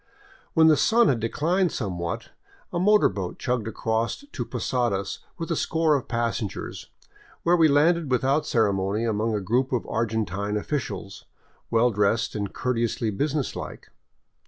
When 0.55 0.65
the 0.65 0.77
sun 0.77 1.09
had 1.09 1.19
declined 1.19 1.71
somewhat, 1.71 2.29
a 2.73 2.79
motor 2.79 3.07
boat 3.07 3.37
chugged 3.37 3.67
across 3.67 4.15
to 4.31 4.43
Posadas 4.45 5.19
with 5.37 5.51
a 5.51 5.55
score 5.55 5.93
of 5.93 6.07
passengers, 6.07 6.89
where 7.43 7.55
we 7.55 7.67
landed 7.67 8.09
without 8.09 8.47
ceremony 8.47 9.05
among 9.05 9.35
a 9.35 9.41
group 9.41 9.71
of 9.71 9.85
Argentine 9.85 10.57
of 10.57 10.65
ficials, 10.65 11.25
well 11.69 11.91
dressed 11.91 12.33
and 12.33 12.51
courteously 12.51 13.11
business 13.11 13.55
like. 13.55 13.91